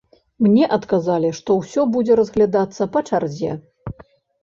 [0.45, 3.51] Мне адказалі, што ўсё будзе разглядацца па чарзе.